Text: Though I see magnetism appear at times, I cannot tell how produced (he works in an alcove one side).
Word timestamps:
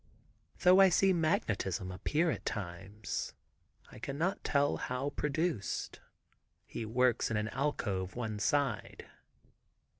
Though 0.61 0.79
I 0.79 0.89
see 0.89 1.13
magnetism 1.13 1.91
appear 1.91 2.31
at 2.31 2.43
times, 2.43 3.35
I 3.91 3.99
cannot 3.99 4.43
tell 4.43 4.77
how 4.77 5.11
produced 5.11 5.99
(he 6.65 6.87
works 6.87 7.29
in 7.29 7.37
an 7.37 7.49
alcove 7.49 8.15
one 8.15 8.39
side). 8.39 9.05